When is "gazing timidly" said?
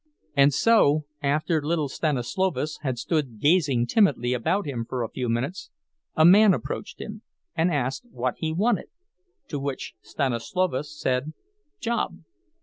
3.39-4.33